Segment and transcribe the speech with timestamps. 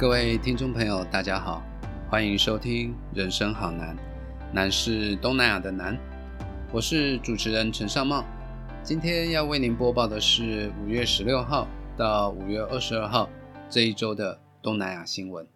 [0.00, 1.62] 各位听众朋友，大家好，
[2.08, 3.94] 欢迎收听《人生好难》，
[4.50, 5.94] 难是东南亚的难。
[6.72, 8.24] 我是主持人陈尚茂，
[8.82, 11.68] 今天要为您播报的是五月十六号
[11.98, 13.28] 到五月二十二号
[13.68, 15.46] 这一周的东南亚新闻。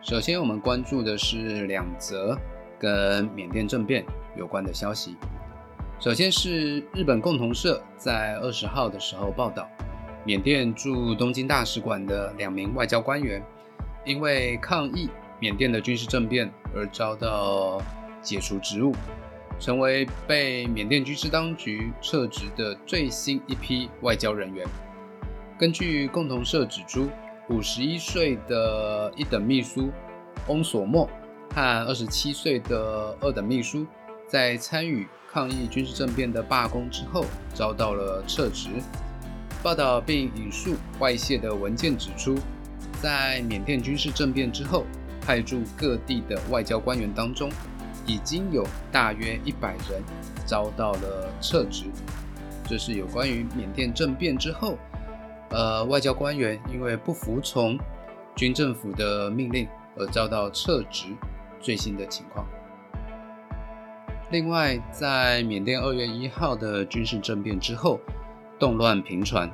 [0.00, 2.36] 首先，我们关注的是两则
[2.80, 4.04] 跟缅甸政变
[4.36, 5.14] 有关的消息。
[6.00, 9.68] 首先是日本共同社在二十号的时候报道。
[10.24, 13.44] 缅甸驻东京大使馆的两名外交官员，
[14.04, 17.82] 因为抗议缅甸的军事政变而遭到
[18.20, 18.94] 解除职务，
[19.58, 24.64] 成为被缅甸军事当局撤职的最新一批外交人员。
[25.58, 27.08] 根据共同社指出，
[27.48, 29.90] 五十一岁的一等秘书
[30.46, 31.04] 翁索莫
[31.52, 33.84] 和二十七岁的二等秘书，
[34.28, 38.68] 在参与抗议军事政变的罢工之后，遭到了撤职。
[39.62, 42.36] 报道并引述外泄的文件指出，
[43.00, 44.84] 在缅甸军事政变之后，
[45.24, 47.48] 派驻各地的外交官员当中，
[48.04, 50.02] 已经有大约一百人
[50.44, 51.84] 遭到了撤职。
[52.66, 54.76] 这是有关于缅甸政变之后，
[55.50, 57.78] 呃，外交官员因为不服从
[58.34, 61.06] 军政府的命令而遭到撤职
[61.60, 62.44] 最新的情况。
[64.32, 68.00] 另外，在缅甸二月一号的军事政变之后。
[68.62, 69.50] 动乱频传，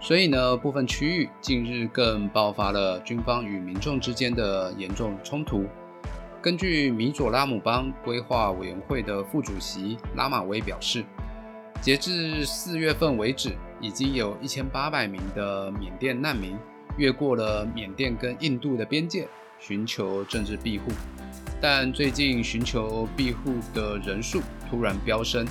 [0.00, 5.64] 所以呢，部分区域近日更爆发了军方与民众之间的严重冲突。
[6.42, 11.04] 根据米佐拉姆邦规划委员会的副主席拉马威表示，
[11.80, 16.58] 截至四月份为止，已经有一千八百名的缅甸难民
[16.96, 19.28] 越过了缅甸跟印度的边界，
[19.60, 20.90] 寻求政治庇护。
[21.60, 25.46] 但最近寻求庇护的人数突然飙升。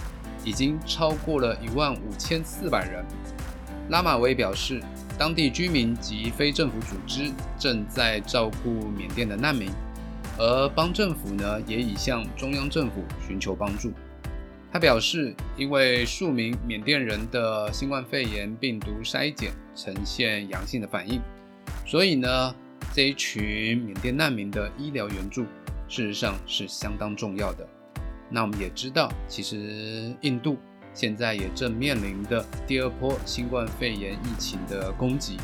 [0.47, 3.03] 已经超过了一万五千四百人。
[3.89, 4.81] 拉马威表示，
[5.17, 9.69] 当地居民及非政府组织正在照顾缅甸的难民，
[10.37, 13.91] 而邦政府呢也已向中央政府寻求帮助。
[14.71, 21.19] 他表示，因为数名缅甸人的新冠肺炎病毒筛检呈现阳性的反应，
[21.85, 22.55] 所以呢
[22.93, 25.43] 这一群缅甸难民的医疗援助
[25.89, 27.67] 事实上是相当重要的。
[28.29, 30.57] 那我们也知道，其实印度
[30.93, 35.37] 现在也正面临的第二波新冠肺炎疫情的攻击，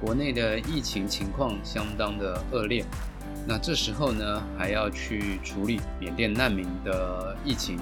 [0.00, 2.84] 国内的疫情情况相当的恶劣。
[3.46, 7.78] 那这时候呢，还要去处理缅甸难民的疫情，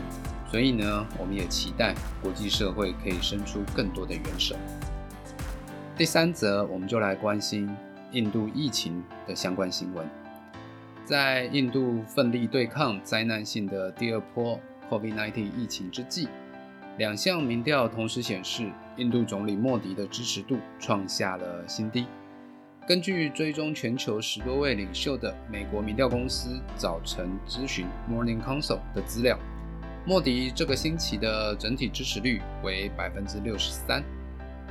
[0.51, 4.57] 所以呢，我们也期待国际社会可以伸出更多的援手。
[5.97, 7.69] 第三则，我们就来关心
[8.13, 10.09] 印度疫情的相关新闻。
[11.07, 14.59] 在印度奋力对抗灾难性的第二波
[14.91, 16.27] COVID-19 疫情之际，
[16.99, 22.09] 两项民调同时显示，印度总理莫迪的支持度创下了新低。
[22.89, 29.39] 根据追踪全球十多位领袖的美国民调公司早晨咨询 Morning Consult 的资料，
[30.05, 34.03] 莫迪这个星期的整体支持率为百分之六十三，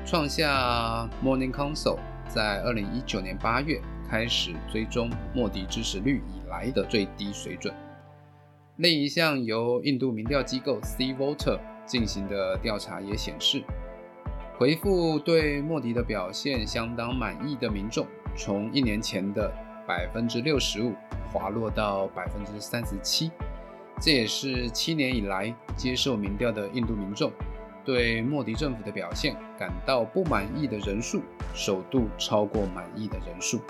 [0.06, 3.80] 创下 Morning Consult 在二零一九年八月。
[4.10, 7.74] 开始追踪莫迪支持率以来的最低水准。
[8.78, 13.64] 另一项由印度民调机构 C Voter 进行的调查也显示，
[14.58, 18.06] 回复对莫迪的表现相当满意的民众，
[18.36, 19.50] 从一年前的
[19.88, 20.94] 百分之六十五
[21.32, 23.32] 滑落到百分之三十七。
[24.02, 27.32] 这也是七年以来接受民调的印度民众
[27.86, 31.22] 对莫迪政府的表现感到不满意的人数，
[31.54, 33.62] 首度超过满意的人数。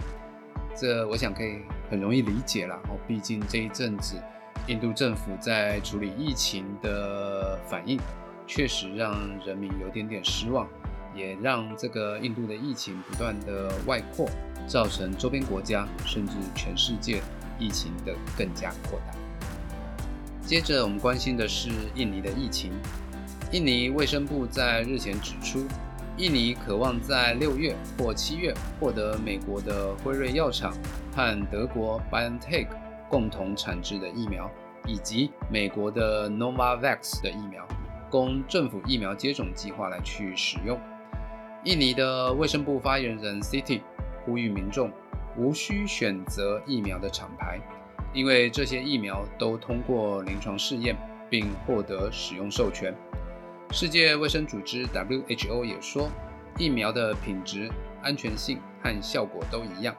[0.76, 4.22] 这我想可以很容易理解了哦，毕竟这一阵子
[4.68, 7.98] 印度政府在处理疫情的反应，
[8.46, 10.68] 确实让人民有点点失望，
[11.16, 14.28] 也让这个印度的疫情不断的外扩，
[14.68, 17.22] 造成周边国家甚至全世界
[17.58, 19.16] 疫情的更加扩大。
[20.46, 22.72] 接着我们关心的是印尼的疫情，
[23.52, 25.66] 印尼卫生部在日前指出。
[26.18, 30.74] 印尼渴望在六月或七月获得美国的辉瑞药厂
[31.14, 32.68] 和德国 BioNTech
[33.10, 34.50] 共同产制的疫苗，
[34.88, 37.68] 以及美国的 Novavax 的疫苗，
[38.10, 40.80] 供政府疫苗接种计划来去使用。
[41.66, 43.82] 印尼的卫生部发言人 City
[44.24, 44.90] 呼吁民众
[45.36, 47.60] 无需选择疫苗的厂牌，
[48.14, 50.96] 因为这些疫苗都通过临床试验
[51.30, 52.96] 并获得使用授权。
[53.72, 56.10] 世界卫生组织 （WHO） 也说，
[56.58, 57.70] 疫苗的品质、
[58.02, 59.94] 安全性和效果都一样。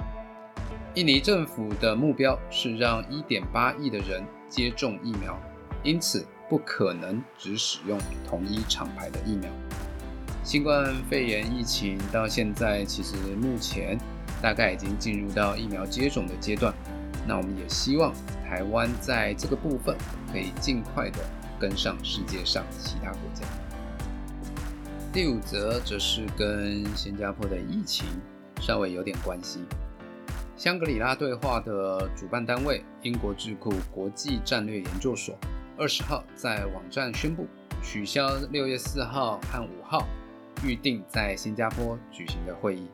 [0.94, 5.38] 印尼政府的目标是让1.8亿的人接种疫苗，
[5.82, 9.50] 因此不可能只使用同一厂牌的疫苗。
[10.42, 13.98] 新冠肺炎疫情到现在，其实目前
[14.40, 16.72] 大概已经进入到疫苗接种的阶段。
[17.28, 18.14] 那我们也希望
[18.48, 19.94] 台湾在这个部分
[20.32, 21.18] 可以尽快的
[21.58, 23.46] 跟上世界上其他国家。
[25.12, 28.06] 第五则则是跟新加坡的疫情
[28.60, 29.60] 稍微有点关系。
[30.56, 35.34] 香格里拉对话的主办单位英国智库国际战略研究所，
[35.78, 37.46] 二十号在网站宣布
[37.82, 40.06] 取消六月四号和五号
[40.64, 42.88] 预定在新加坡举行的会议。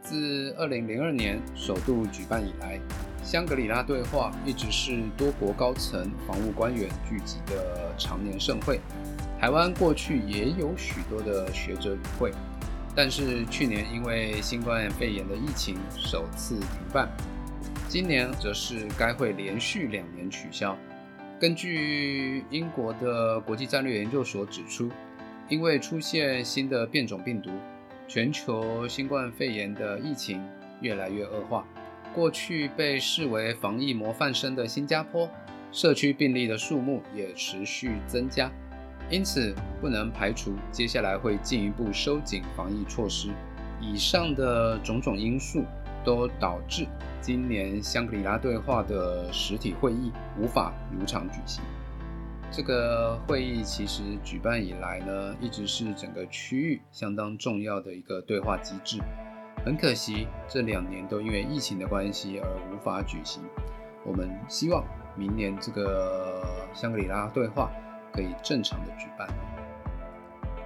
[0.00, 2.80] 自二零零二年首度举办以来，
[3.28, 8.80] 香格里拉对话一直是多国高层防务官员聚集的常年盛会。
[9.38, 12.32] 台湾过去也有许多的学者与会。
[12.96, 17.06] 但是去年因为新冠肺炎的疫情首次停办，
[17.86, 20.74] 今年则是该会连续两年取消。
[21.38, 24.90] 根据英国的国际战略研究所指出，
[25.50, 27.50] 因为出现新的变种病毒，
[28.08, 30.42] 全球新冠肺炎的疫情
[30.80, 31.62] 越来越恶化。
[32.18, 35.30] 过去被视为防疫模范生的新加坡，
[35.70, 38.50] 社区病例的数目也持续增加。
[39.08, 43.28] 因此，不能排除接下来会进一步收紧防疫措施。
[43.80, 45.62] 以上的种种因素
[46.04, 46.88] 都导致
[47.20, 51.62] 今年香格里拉对话的实体会议无法如常举行。
[52.50, 58.98] 这个会议其实举办以来呢，一直是整个区域相当重要的一个对话机制。
[59.64, 63.42] 很可惜，这两年都因为疫情的关系而无法举行。
[64.04, 64.84] 我们希望
[65.16, 67.70] 明年这个香格里拉对话。
[68.10, 69.28] 可以正常的举办。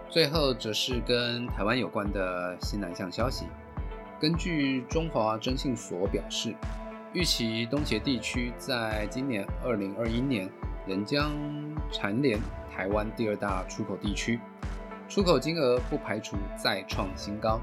[0.08, 3.46] 最后则是跟台湾有关的新南向消息。
[4.18, 6.54] 根据中华征信所表示，
[7.12, 10.48] 预期东协地区在今年二零二一年
[10.86, 11.30] 仍将
[11.90, 12.38] 蝉联
[12.74, 14.40] 台湾第二大出口地区，
[15.10, 17.60] 出口金额不排除再创新高。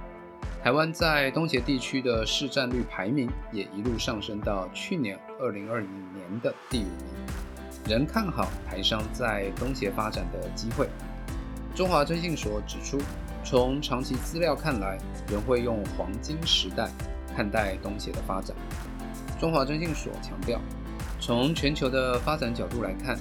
[0.61, 7.25] 台湾在东协地区的市占率排名也一路上升到去年二零二零年的第五名。
[7.87, 10.89] 仍看好台商在东协发展的机会。
[11.73, 12.97] 中华征信所指出，
[13.41, 14.97] 从长期资料看来，
[15.29, 16.89] 仍会用黄金时代
[17.33, 18.53] 看待东协的发展。
[19.39, 20.59] 中华征信所强调，
[21.21, 23.17] 从全球的发展角度来看，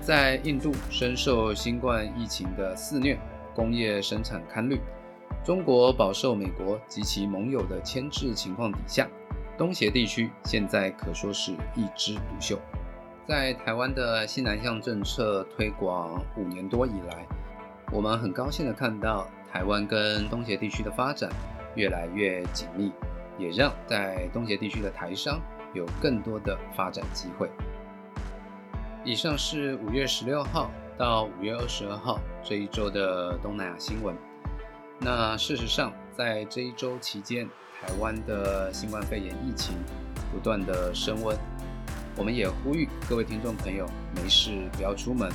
[0.00, 3.16] 在印度深受新冠疫情的肆虐，
[3.54, 4.80] 工业生产堪虑，
[5.42, 9.08] 中国饱受美国及其盟友的牵制情况底下，
[9.56, 12.58] 东协地区现在可说是一枝独秀。
[13.26, 17.26] 在台湾的西南向政策推广五年多以来，
[17.90, 21.30] 我们很高兴的看到台湾跟东协地区的发展
[21.74, 22.92] 越来越紧密，
[23.38, 25.40] 也让在东协地区的台商
[25.72, 27.48] 有更多的发展机会。
[29.04, 34.14] 以上是五月十六号到五月二十二号这一周的东南亚新闻。
[35.02, 37.48] 那事实上，在这一周期间，
[37.80, 39.74] 台湾的新冠肺炎疫情
[40.30, 41.34] 不断的升温。
[42.16, 45.30] 我们也呼吁各位听众朋友，没事不要出门，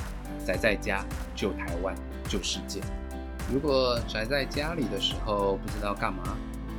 [0.46, 1.04] 宅在家
[1.34, 1.92] 救台湾、
[2.28, 2.80] 救世界。
[3.52, 6.36] 如果宅在家里的时候不知道干嘛，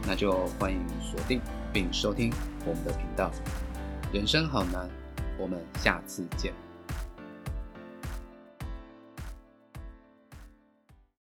[0.07, 1.41] 那就欢迎锁定
[1.73, 2.31] 并收听
[2.65, 3.29] 我们的频道。
[4.13, 4.87] 人生好难，
[5.37, 6.53] 我们下次见。